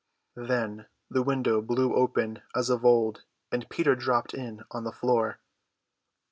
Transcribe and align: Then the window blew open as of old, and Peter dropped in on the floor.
Then 0.47 0.87
the 1.11 1.21
window 1.21 1.61
blew 1.61 1.93
open 1.93 2.41
as 2.55 2.71
of 2.71 2.83
old, 2.83 3.21
and 3.51 3.69
Peter 3.69 3.95
dropped 3.95 4.33
in 4.33 4.63
on 4.71 4.83
the 4.83 4.91
floor. 4.91 5.37